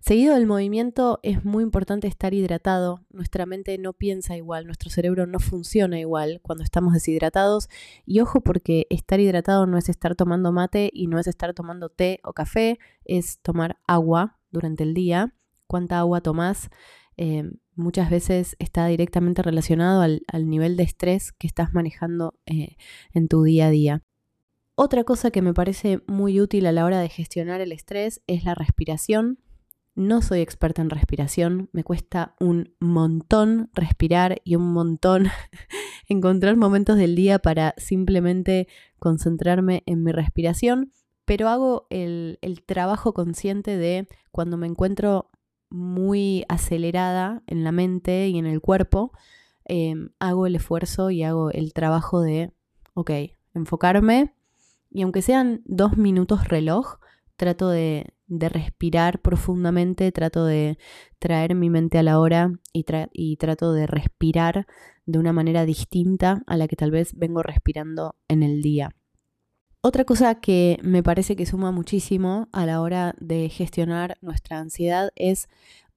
Seguido 0.00 0.34
del 0.34 0.46
movimiento 0.46 1.18
es 1.22 1.44
muy 1.44 1.64
importante 1.64 2.06
estar 2.06 2.32
hidratado. 2.34 3.04
Nuestra 3.10 3.46
mente 3.46 3.76
no 3.78 3.92
piensa 3.92 4.36
igual, 4.36 4.66
nuestro 4.66 4.90
cerebro 4.90 5.26
no 5.26 5.40
funciona 5.40 5.98
igual 5.98 6.40
cuando 6.42 6.62
estamos 6.62 6.92
deshidratados. 6.92 7.68
Y 8.04 8.20
ojo 8.20 8.40
porque 8.40 8.86
estar 8.90 9.20
hidratado 9.20 9.66
no 9.66 9.78
es 9.78 9.88
estar 9.88 10.14
tomando 10.14 10.52
mate 10.52 10.90
y 10.92 11.06
no 11.06 11.18
es 11.18 11.26
estar 11.26 11.54
tomando 11.54 11.88
té 11.88 12.20
o 12.22 12.32
café, 12.32 12.78
es 13.04 13.40
tomar 13.40 13.78
agua 13.86 14.38
durante 14.50 14.84
el 14.84 14.94
día. 14.94 15.34
¿Cuánta 15.66 15.98
agua 15.98 16.20
tomás? 16.20 16.70
eh, 17.16 17.50
muchas 17.74 18.10
veces 18.10 18.56
está 18.58 18.86
directamente 18.86 19.42
relacionado 19.42 20.02
al, 20.02 20.22
nivel 20.48 20.76
de 20.76 20.82
estrés 20.82 21.32
que 21.32 21.46
estás 21.46 21.72
manejando 21.72 22.34
eh, 22.46 22.76
en 23.12 23.28
tu 23.28 23.42
día 23.42 23.66
a 23.66 23.70
día. 23.70 24.02
Otra 24.74 25.04
cosa 25.04 25.30
que 25.30 25.42
me 25.42 25.54
parece 25.54 26.00
muy 26.06 26.40
útil 26.40 26.66
a 26.66 26.72
la 26.72 26.84
hora 26.84 27.00
de 27.00 27.08
gestionar 27.08 27.60
el 27.60 27.72
estrés 27.72 28.22
es 28.26 28.44
la 28.44 28.54
respiración. 28.54 29.38
No 29.96 30.20
soy 30.20 30.40
experta 30.40 30.82
en 30.82 30.90
respiración, 30.90 31.70
me 31.72 31.82
cuesta 31.82 32.36
un 32.38 32.74
montón 32.80 33.70
respirar 33.72 34.42
y 34.44 34.54
un 34.54 34.74
montón 34.74 35.28
encontrar 36.06 36.56
momentos 36.56 36.98
del 36.98 37.16
día 37.16 37.38
para 37.38 37.74
simplemente 37.78 38.68
concentrarme 38.98 39.84
en 39.86 40.04
mi 40.04 40.12
respiración, 40.12 40.92
pero 41.24 41.48
hago 41.48 41.86
el, 41.88 42.38
trabajo 42.66 43.14
consciente 43.14 43.78
de 43.78 44.06
cuando 44.32 44.58
me 44.58 44.66
encuentro 44.66 45.30
muy 45.70 46.44
acelerada 46.50 47.42
en 47.46 47.64
la 47.64 47.72
mente 47.72 48.28
y 48.28 48.36
en 48.36 48.44
el 48.44 48.60
cuerpo, 48.60 49.12
em, 49.64 50.10
hago 50.18 50.46
el 50.46 50.56
esfuerzo 50.56 51.10
y 51.10 51.22
hago 51.22 51.50
el 51.50 51.72
trabajo 51.72 52.20
de, 52.20 52.52
ok, 52.92 53.10
enfocarme 53.54 54.34
y 54.90 55.00
aunque 55.00 55.22
sean 55.22 55.62
dos 55.64 55.96
minutos 55.96 56.48
reloj, 56.48 56.98
trato 57.36 57.70
de, 57.70 58.12
respirar 58.28 59.20
profundamente, 59.20 60.10
trato 60.12 60.44
de 60.44 60.78
traer 61.18 61.54
mi 61.54 61.70
mente 61.70 61.98
a 61.98 62.02
la 62.02 62.18
hora 62.18 62.52
y, 62.72 62.84
y 63.12 63.36
trato 63.36 63.72
de 63.72 63.86
respirar 63.86 64.66
de 65.06 65.18
una 65.18 65.32
manera 65.32 65.64
distinta 65.64 66.42
a 66.46 66.56
la 66.56 66.68
que 66.68 66.76
tal 66.76 66.90
vez 66.90 67.12
vengo 67.16 67.42
respirando 67.42 68.16
en 68.28 68.42
el 68.42 68.62
día. 68.62 68.90
Otra 69.80 70.04
cosa 70.04 70.34
que 70.40 70.78
me 70.82 71.04
parece 71.04 71.36
que 71.36 71.46
suma 71.46 71.70
muchísimo 71.70 72.48
a 72.50 72.66
la 72.66 72.80
hora 72.80 73.14
de 73.20 73.48
gestionar 73.48 74.18
nuestra 74.20 74.58
ansiedad 74.58 75.10
es 75.14 75.48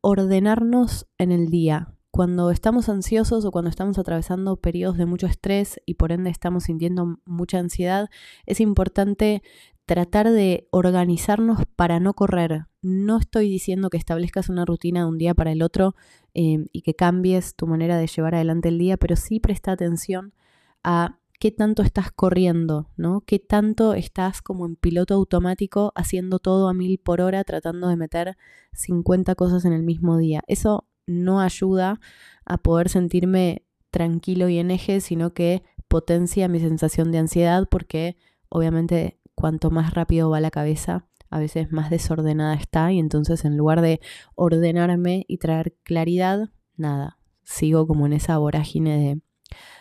ordenarnos 0.01 1.07
en 1.17 1.31
el 1.31 1.49
día. 1.49 1.95
Cuando 2.11 2.51
estamos 2.51 2.89
ansiosos 2.89 3.45
o 3.45 3.51
cuando 3.51 3.69
estamos 3.69 3.97
atravesando 3.97 4.57
periodos 4.57 4.97
de 4.97 5.05
mucho 5.05 5.25
estrés 5.25 5.79
y 5.85 5.95
por 5.95 6.11
ende 6.11 6.29
estamos 6.29 6.65
sintiendo 6.65 7.19
mucha 7.25 7.59
ansiedad, 7.59 8.09
es 8.45 8.59
importante 8.59 9.41
tratar 9.89 10.29
de 10.29 10.67
organizarnos 10.69 11.63
para 11.75 11.99
no 11.99 12.13
correr. 12.13 12.67
No 12.83 13.17
estoy 13.17 13.49
diciendo 13.49 13.89
que 13.89 13.97
establezcas 13.97 14.47
una 14.47 14.63
rutina 14.63 14.99
de 14.99 15.07
un 15.07 15.17
día 15.17 15.33
para 15.33 15.51
el 15.51 15.63
otro 15.63 15.95
eh, 16.35 16.63
y 16.71 16.83
que 16.83 16.93
cambies 16.93 17.55
tu 17.55 17.65
manera 17.65 17.97
de 17.97 18.05
llevar 18.05 18.35
adelante 18.35 18.69
el 18.69 18.77
día, 18.77 18.97
pero 18.97 19.15
sí 19.15 19.39
presta 19.39 19.71
atención 19.71 20.35
a 20.83 21.17
qué 21.39 21.49
tanto 21.49 21.81
estás 21.81 22.11
corriendo, 22.11 22.91
¿no? 22.97 23.21
Qué 23.21 23.39
tanto 23.39 23.95
estás 23.95 24.43
como 24.43 24.67
en 24.67 24.75
piloto 24.75 25.15
automático 25.15 25.91
haciendo 25.95 26.37
todo 26.37 26.69
a 26.69 26.75
mil 26.75 26.99
por 26.99 27.19
hora 27.19 27.43
tratando 27.43 27.87
de 27.87 27.95
meter 27.95 28.37
50 28.73 29.33
cosas 29.33 29.65
en 29.65 29.73
el 29.73 29.81
mismo 29.81 30.19
día. 30.19 30.43
Eso 30.45 30.87
no 31.07 31.41
ayuda 31.41 31.99
a 32.45 32.59
poder 32.59 32.89
sentirme 32.89 33.65
tranquilo 33.89 34.49
y 34.49 34.59
en 34.59 34.69
eje, 34.69 35.01
sino 35.01 35.33
que 35.33 35.63
potencia 35.87 36.47
mi 36.47 36.59
sensación 36.59 37.11
de 37.11 37.17
ansiedad 37.17 37.67
porque 37.67 38.17
obviamente 38.49 39.18
cuanto 39.39 39.71
más 39.71 39.93
rápido 39.93 40.29
va 40.29 40.41
la 40.41 40.51
cabeza, 40.51 41.07
a 41.29 41.39
veces 41.39 41.71
más 41.71 41.89
desordenada 41.89 42.55
está 42.55 42.91
y 42.91 42.99
entonces 42.99 43.45
en 43.45 43.55
lugar 43.55 43.79
de 43.79 44.01
ordenarme 44.35 45.25
y 45.27 45.37
traer 45.37 45.75
claridad, 45.83 46.49
nada, 46.75 47.17
sigo 47.43 47.87
como 47.87 48.05
en 48.05 48.13
esa 48.13 48.37
vorágine 48.37 49.21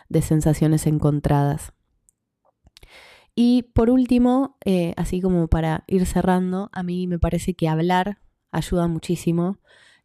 de 0.09 0.23
sensaciones 0.23 0.87
encontradas. 0.87 1.73
Y 3.35 3.65
por 3.75 3.91
último, 3.91 4.57
eh, 4.65 4.95
así 4.97 5.21
como 5.21 5.49
para 5.49 5.85
ir 5.87 6.07
cerrando, 6.07 6.71
a 6.73 6.83
mí 6.83 7.07
me 7.07 7.19
parece 7.19 7.55
que 7.55 7.69
hablar 7.69 8.19
ayuda 8.51 8.87
muchísimo 8.87 9.59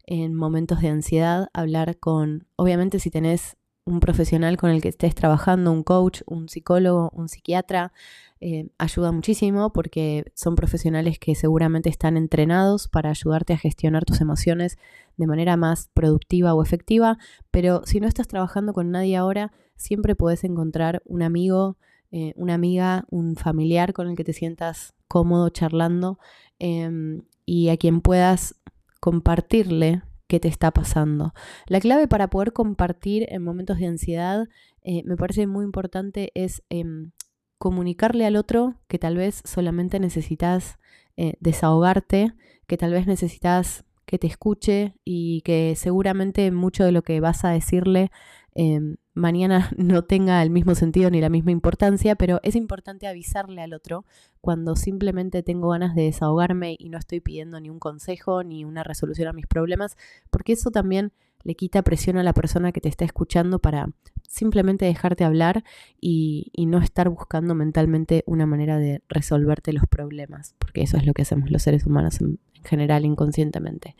en 0.06 0.36
momentos 0.36 0.82
de 0.82 0.90
ansiedad, 0.90 1.48
hablar 1.54 2.00
con, 2.00 2.48
obviamente 2.56 3.00
si 3.00 3.12
tenés 3.12 3.58
un 3.86 4.00
profesional 4.00 4.58
con 4.58 4.70
el 4.70 4.82
que 4.82 4.90
estés 4.90 5.14
trabajando, 5.16 5.72
un 5.72 5.84
coach, 5.84 6.22
un 6.26 6.48
psicólogo, 6.48 7.10
un 7.14 7.28
psiquiatra, 7.28 7.92
eh, 8.40 8.68
ayuda 8.78 9.12
muchísimo 9.12 9.72
porque 9.72 10.26
son 10.36 10.56
profesionales 10.56 11.20
que 11.20 11.36
seguramente 11.36 11.90
están 11.90 12.18
entrenados 12.18 12.88
para 12.88 13.10
ayudarte 13.10 13.54
a 13.54 13.58
gestionar 13.58 14.06
tus 14.06 14.22
emociones 14.22 14.78
de 15.18 15.28
manera 15.28 15.58
más 15.58 15.90
productiva 15.94 16.54
o 16.54 16.64
efectiva, 16.64 17.18
pero 17.52 17.86
si 17.86 18.00
no 18.00 18.08
estás 18.08 18.28
trabajando 18.28 18.74
con 18.74 18.92
nadie 18.92 19.16
ahora, 19.16 19.52
siempre 19.76 20.16
puedes 20.16 20.44
encontrar 20.44 21.02
un 21.06 21.22
amigo, 21.22 21.78
eh, 22.12 22.34
una 22.36 22.54
amiga, 22.54 23.06
un 23.10 23.36
familiar 23.36 23.94
con 23.94 24.10
el 24.10 24.16
que 24.16 24.24
te 24.24 24.34
sientas 24.34 24.94
cómodo 25.08 25.50
charlando 25.50 26.20
em, 26.60 27.24
y 27.46 27.70
a 27.70 27.78
quien 27.78 28.02
puedas 28.02 28.56
compartirle 29.00 30.02
qué 30.34 30.40
te 30.40 30.48
está 30.48 30.72
pasando. 30.72 31.36
La 31.68 31.80
clave 31.80 32.08
para 32.08 32.28
poder 32.28 32.54
compartir 32.54 33.28
en 33.30 33.44
momentos 33.44 33.78
de 33.78 33.86
ansiedad 33.86 34.48
eh, 34.82 35.04
me 35.06 35.16
parece 35.16 35.46
muy 35.46 35.64
importante 35.64 36.32
es 36.34 36.64
em, 36.72 37.12
comunicarle 37.60 38.26
al 38.26 38.36
otro 38.36 38.74
que 38.88 38.98
tal 38.98 39.16
vez 39.16 39.44
solamente 39.46 40.00
necesitas 40.00 40.80
eh, 41.18 41.36
desahogarte, 41.40 42.34
que 42.66 42.78
tal 42.78 42.94
vez 42.94 43.06
necesitas 43.06 43.86
que 44.08 44.18
te 44.18 44.26
escuche 44.26 44.96
y 45.06 45.42
que 45.42 45.76
seguramente 45.76 46.50
mucho 46.50 46.84
de 46.84 46.92
lo 46.92 47.04
que 47.04 47.20
vas 47.20 47.46
a 47.46 47.52
decirle 47.52 48.10
Em, 48.56 48.98
mañana 49.14 49.70
no 49.78 50.04
tenga 50.04 50.42
el 50.42 50.50
mismo 50.50 50.76
sentido 50.76 51.10
ni 51.10 51.22
la 51.22 51.30
misma 51.30 51.52
importancia, 51.52 52.16
pero 52.16 52.40
es 52.44 52.56
importante 52.56 53.08
avisarle 53.08 53.62
al 53.62 53.74
otro 53.74 54.06
cuando 54.42 54.76
simplemente 54.76 55.44
tengo 55.44 55.70
ganas 55.70 55.96
de 55.96 56.04
desahogarme 56.04 56.76
y 56.78 56.90
no 56.90 56.98
estoy 56.98 57.20
pidiendo 57.20 57.60
ni 57.60 57.70
un 57.70 57.80
consejo 57.80 58.44
ni 58.44 58.66
una 58.66 58.84
resolución 58.84 59.28
a 59.28 59.34
mis 59.34 59.48
problemas, 59.48 59.98
porque 60.30 60.54
eso 60.54 60.72
también 60.72 61.12
le 61.44 61.56
quita 61.56 61.82
presión 61.82 62.18
a 62.18 62.24
la 62.24 62.34
persona 62.34 62.72
que 62.72 62.82
te 62.82 62.90
está 62.90 63.06
escuchando 63.06 63.60
para 63.60 63.90
simplemente 64.28 64.86
dejarte 64.86 65.24
hablar 65.24 65.64
y, 66.00 66.52
no 66.68 66.80
estar 66.80 67.10
buscando 67.10 67.54
mentalmente 67.54 68.24
una 68.26 68.46
manera 68.46 68.78
de 68.78 69.04
resolverte 69.10 69.74
los 69.74 69.86
problemas, 69.88 70.56
porque 70.58 70.82
eso 70.82 70.98
es 70.98 71.06
lo 71.06 71.14
que 71.14 71.22
hacemos 71.22 71.52
los 71.52 71.62
seres 71.62 71.86
humanos 71.86 72.20
en, 72.22 72.40
general 72.64 73.04
inconscientemente. 73.04 73.96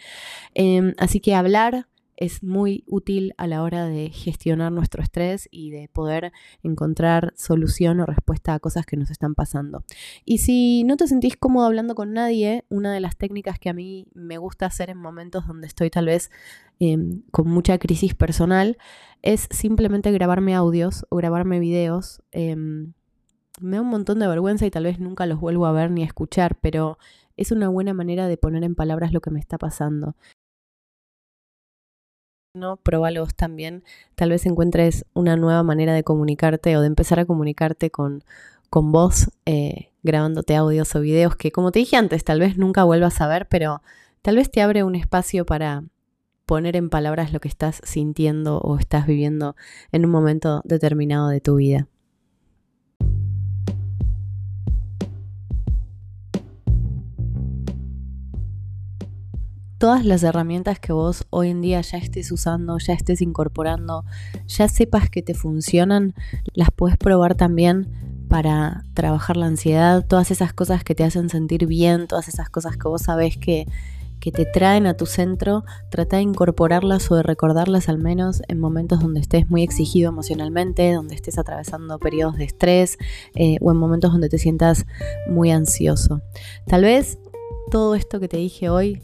Em, 0.54 0.94
así 0.98 1.20
que 1.20 1.36
hablar, 1.36 1.88
es 2.24 2.42
muy 2.42 2.86
útil 2.88 3.34
a 3.38 3.48
la 3.48 3.64
hora 3.64 3.86
de 3.86 4.10
gestionar 4.10 4.72
nuestro 4.72 5.04
estrés 5.04 5.50
y 5.52 5.72
de 5.72 5.90
poder 5.90 6.32
encontrar 6.64 7.34
solución 7.36 8.00
o 8.00 8.06
respuesta 8.06 8.54
a 8.54 8.60
cosas 8.60 8.86
que 8.86 8.96
nos 8.96 9.12
están 9.12 9.36
pasando. 9.36 9.84
Y 10.24 10.38
si 10.38 10.86
no 10.86 10.96
te 10.96 11.08
sentís 11.08 11.36
cómodo 11.36 11.66
hablando 11.66 11.96
con 11.96 12.14
nadie, 12.14 12.64
una 12.70 12.94
de 12.94 13.02
las 13.02 13.18
técnicas 13.18 13.60
que 13.60 13.70
a 13.70 13.74
mí 13.74 14.08
me 14.14 14.38
gusta 14.38 14.66
hacer 14.66 14.90
en 14.90 15.00
momentos 15.00 15.48
donde 15.48 15.68
estoy 15.68 15.90
tal 15.90 16.06
vez 16.06 16.32
em, 16.80 17.24
con 17.32 17.50
mucha 17.50 17.78
crisis 17.78 18.16
personal 18.16 18.78
es 19.22 19.50
simplemente 19.52 20.10
grabarme 20.14 20.56
audios 20.56 21.06
o 21.10 21.18
grabarme 21.18 21.60
videos. 21.60 22.22
Em, 22.32 22.94
me 23.60 23.76
da 23.76 23.82
un 23.82 23.90
montón 23.90 24.20
de 24.20 24.28
vergüenza 24.28 24.66
y 24.66 24.72
tal 24.72 24.86
vez 24.86 24.98
nunca 24.98 25.26
los 25.26 25.42
vuelvo 25.42 25.66
a 25.66 25.74
ver 25.74 25.92
ni 25.92 26.04
a 26.04 26.06
escuchar, 26.06 26.58
pero 26.62 26.98
es 27.36 27.52
una 27.52 27.68
buena 27.68 27.94
manera 27.94 28.30
de 28.30 28.38
poner 28.38 28.64
en 28.64 28.76
palabras 28.76 29.12
lo 29.12 29.20
que 29.20 29.30
me 29.30 29.42
está 29.42 29.58
pasando 29.58 30.16
no, 32.54 32.78
probalo 32.78 33.26
también. 33.36 33.84
Tal 34.16 34.30
vez 34.30 34.46
encuentres 34.46 35.06
una 35.14 35.36
nueva 35.36 35.64
manera 35.64 35.94
de 35.94 36.04
comunicarte 36.04 36.78
o 36.78 36.82
de 36.82 36.88
empezar 36.88 37.20
a 37.20 37.26
comunicarte 37.26 37.90
con, 37.90 38.24
con 38.70 38.92
vos, 38.92 39.32
eh, 39.46 39.90
grabándote 40.04 40.56
audios 40.56 40.96
o 40.96 41.02
videos 41.02 41.36
que, 41.36 41.52
como 41.52 41.72
te 41.72 41.80
dije 41.80 41.98
antes, 41.98 42.24
tal 42.24 42.40
vez 42.40 42.58
nunca 42.58 42.84
vuelvas 42.84 43.22
a 43.22 43.28
ver, 43.28 43.48
pero 43.48 43.82
tal 44.22 44.36
vez 44.36 44.52
te 44.52 44.62
abre 44.62 44.84
un 44.84 44.96
espacio 44.96 45.46
para 45.46 45.84
poner 46.46 46.76
en 46.76 46.90
palabras 46.90 47.34
lo 47.34 47.40
que 47.40 47.48
estás 47.48 47.82
sintiendo 47.84 48.60
o 48.60 48.78
estás 48.78 49.08
viviendo 49.08 49.56
en 49.92 50.06
un 50.06 50.12
momento 50.12 50.62
determinado 50.64 51.30
de 51.30 51.42
tu 51.42 51.56
vida. 51.56 51.88
Todas 59.84 60.06
las 60.06 60.24
herramientas 60.24 60.80
que 60.80 60.94
vos 60.94 61.26
hoy 61.30 61.50
en 61.50 61.60
día 61.60 61.82
ya 61.82 61.98
estés 61.98 62.32
usando, 62.32 62.78
ya 62.78 62.94
estés 62.94 63.22
incorporando, 63.22 64.06
ya 64.48 64.70
sepas 64.70 65.10
que 65.10 65.22
te 65.22 65.34
funcionan, 65.34 66.14
las 66.54 66.70
puedes 66.72 66.96
probar 66.96 67.36
también 67.36 67.90
para 68.30 68.86
trabajar 68.94 69.36
la 69.36 69.48
ansiedad, 69.48 70.08
todas 70.08 70.32
esas 70.32 70.54
cosas 70.54 70.86
que 70.86 70.96
te 70.96 71.04
hacen 71.04 71.28
sentir 71.28 71.68
bien, 71.68 72.08
todas 72.08 72.30
esas 72.30 72.50
cosas 72.50 72.78
que 72.78 72.88
vos 72.88 73.02
sabés 73.02 73.36
que, 73.36 73.66
que 74.22 74.32
te 74.32 74.46
traen 74.46 74.88
a 74.88 74.94
tu 74.94 75.06
centro, 75.06 75.66
trata 75.92 76.16
de 76.16 76.22
incorporarlas 76.22 77.12
o 77.12 77.16
de 77.16 77.24
recordarlas 77.24 77.90
al 77.90 77.98
menos 77.98 78.42
en 78.48 78.62
momentos 78.62 79.02
donde 79.02 79.20
estés 79.20 79.50
muy 79.50 79.64
exigido 79.64 80.08
emocionalmente, 80.08 80.94
donde 80.94 81.16
estés 81.16 81.38
atravesando 81.38 82.00
periodos 82.00 82.38
de 82.38 82.46
estrés 82.46 82.98
eh, 83.36 83.58
o 83.60 83.70
en 83.70 83.76
momentos 83.76 84.14
donde 84.14 84.30
te 84.30 84.38
sientas 84.38 84.86
muy 85.28 85.52
ansioso. 85.52 86.22
Tal 86.68 86.84
vez 86.84 87.20
todo 87.70 87.96
esto 87.96 88.22
que 88.22 88.28
te 88.30 88.38
dije 88.38 88.70
hoy 88.70 89.02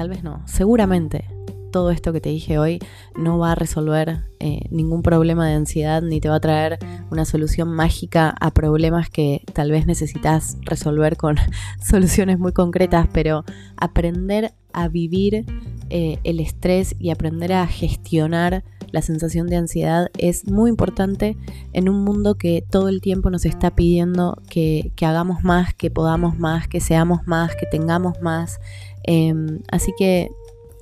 tal 0.00 0.08
vez 0.08 0.24
no, 0.24 0.42
seguramente 0.46 1.26
todo 1.70 1.90
esto 1.90 2.10
que 2.14 2.22
te 2.22 2.30
dije 2.30 2.58
hoy 2.58 2.78
no 3.18 3.38
va 3.38 3.52
a 3.52 3.54
resolver 3.54 4.24
eh, 4.38 4.62
ningún 4.70 5.02
problema 5.02 5.46
de 5.46 5.52
ansiedad 5.52 6.00
ni 6.00 6.22
te 6.22 6.30
va 6.30 6.36
a 6.36 6.40
traer 6.40 6.78
una 7.10 7.26
solución 7.26 7.68
mágica 7.68 8.34
a 8.40 8.50
problemas 8.50 9.10
que 9.10 9.42
tal 9.52 9.70
vez 9.70 9.86
necesitas 9.86 10.56
resolver 10.62 11.18
con 11.18 11.36
soluciones 11.84 12.38
muy 12.38 12.52
concretas, 12.52 13.08
pero 13.12 13.44
aprender 13.76 14.54
a 14.72 14.88
vivir 14.88 15.44
eh, 15.90 16.18
el 16.24 16.40
estrés 16.40 16.96
y 16.98 17.10
aprender 17.10 17.52
a 17.52 17.66
gestionar 17.66 18.64
la 18.92 19.02
sensación 19.02 19.46
de 19.46 19.56
ansiedad 19.56 20.08
es 20.18 20.48
muy 20.48 20.70
importante 20.70 21.36
en 21.72 21.88
un 21.88 22.02
mundo 22.04 22.36
que 22.36 22.64
todo 22.68 22.88
el 22.88 23.00
tiempo 23.00 23.30
nos 23.30 23.44
está 23.44 23.74
pidiendo 23.74 24.40
que, 24.48 24.92
hagamos 25.00 25.42
más, 25.44 25.74
que 25.74 25.90
podamos 25.90 26.38
más, 26.38 26.68
que 26.68 26.80
seamos 26.80 27.26
más, 27.26 27.54
que 27.56 27.66
tengamos 27.66 28.20
más. 28.20 28.60
Em, 29.04 29.60
así 29.70 29.92
que 29.98 30.30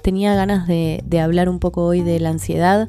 tenía 0.02 0.34
ganas 0.34 0.66
de, 0.66 1.02
hablar 1.20 1.48
un 1.48 1.58
poco 1.58 1.84
hoy 1.84 2.02
de 2.02 2.20
la 2.20 2.30
ansiedad. 2.30 2.88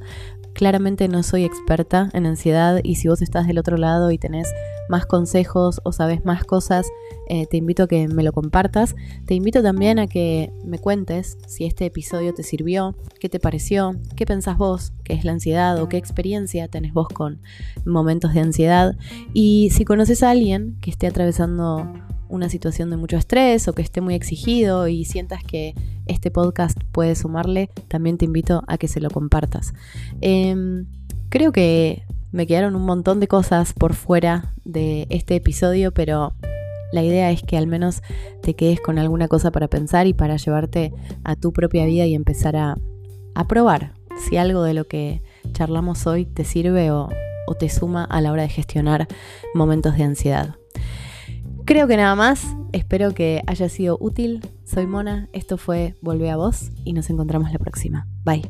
Claramente 0.54 1.08
no 1.08 1.24
soy 1.24 1.46
experta 1.46 2.10
en 2.14 2.26
ansiedad 2.26 2.82
y 2.84 2.96
si 2.96 3.08
vos 3.08 3.22
estás 3.22 3.48
del 3.48 3.58
otro 3.58 3.78
lado 3.78 4.12
y 4.12 4.18
tenés 4.18 4.52
más 4.90 5.06
consejos 5.06 5.80
o 5.84 5.92
sabes 5.92 6.26
más 6.26 6.44
cosas, 6.44 6.88
eh, 7.28 7.46
te 7.46 7.58
invito 7.58 7.84
a 7.84 7.88
que 7.88 8.08
me 8.08 8.24
lo 8.24 8.34
compartas. 8.34 8.96
Te 9.26 9.36
invito 9.36 9.62
también 9.62 10.00
a 10.00 10.08
que 10.08 10.52
me 10.66 10.80
cuentes 10.80 11.38
si 11.48 11.66
este 11.66 11.86
episodio 11.86 12.34
te 12.34 12.44
sirvió, 12.44 12.96
qué 13.20 13.30
te 13.30 13.40
pareció, 13.40 13.96
qué 14.16 14.26
pensás 14.26 14.58
vos, 14.58 14.92
qué 15.04 15.14
es 15.14 15.24
la 15.24 15.34
ansiedad 15.34 15.82
o 15.82 15.88
qué 15.88 15.98
experiencia 15.98 16.68
tenés 16.68 16.94
vos 16.94 17.08
con 17.10 17.40
momentos 17.86 18.34
de 18.34 18.42
ansiedad. 18.42 18.96
Y 19.34 19.70
si 19.72 19.86
conoces 19.86 20.24
a 20.24 20.32
alguien 20.32 20.78
que 20.82 20.90
esté 20.90 21.08
atravesando 21.08 21.94
una 22.30 22.50
situación 22.50 22.90
de 22.90 22.98
mucho 22.98 23.18
estrés 23.18 23.68
o 23.68 23.74
que 23.74 23.82
esté 23.82 24.02
muy 24.02 24.16
exigido 24.16 24.88
y 24.88 25.06
sientas 25.06 25.44
que 25.44 25.74
este 26.06 26.32
podcast 26.32 26.78
puede 26.92 27.16
sumarle, 27.16 27.70
también 27.88 28.18
te 28.18 28.26
invito 28.26 28.64
a 28.68 28.78
que 28.78 28.88
se 28.88 29.02
lo 29.02 29.10
compartas. 29.10 29.74
Em, 30.22 30.86
creo 31.30 31.52
que 31.52 32.04
me 32.32 32.48
quedaron 32.48 32.76
un 32.76 32.84
montón 32.84 33.20
de 33.20 33.28
cosas 33.28 33.74
por 33.74 33.94
fuera 33.94 34.54
de 34.64 35.08
este 35.10 35.36
episodio, 35.36 35.92
pero 35.92 36.34
la 36.92 37.04
idea 37.04 37.32
es 37.32 37.44
que 37.44 37.58
al 37.58 37.68
menos 37.68 38.02
te 38.42 38.56
quedes 38.56 38.80
con 38.80 39.00
alguna 39.00 39.28
cosa 39.28 39.52
para 39.52 39.68
pensar 39.68 40.08
y 40.08 40.14
para 40.14 40.38
llevarte 40.38 40.94
a 41.24 41.36
tu 41.36 41.54
propia 41.54 41.86
vida 41.86 42.06
y 42.06 42.16
empezar 42.16 42.56
a, 42.56 42.76
probar 43.48 43.94
si 44.18 44.36
algo 44.36 44.64
de 44.64 44.74
lo 44.74 44.84
que 44.84 45.22
charlamos 45.54 46.06
hoy 46.08 46.26
te 46.26 46.44
sirve 46.44 46.92
o, 46.92 47.08
o 47.48 47.56
te 47.56 47.70
suma 47.70 48.04
a 48.04 48.20
la 48.20 48.34
hora 48.34 48.42
de 48.42 48.50
gestionar 48.50 49.08
momentos 49.54 49.96
de 49.96 50.04
ansiedad. 50.04 50.59
Creo 51.70 51.88
que 51.88 51.98
nada 51.98 52.16
más. 52.16 52.56
Espero 52.72 53.14
que 53.14 53.44
haya 53.46 53.70
sido 53.70 53.96
útil. 54.02 54.42
Soy 54.66 54.88
Mona, 54.88 55.30
esto 55.34 55.56
fue 55.56 55.96
Volvé 56.02 56.32
a 56.32 56.36
Vos 56.36 56.72
y 56.84 56.94
nos 56.94 57.12
encontramos 57.12 57.52
la 57.52 57.60
próxima. 57.60 58.08
Bye. 58.24 58.50